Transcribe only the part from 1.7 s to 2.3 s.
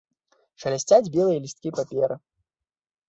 паперы.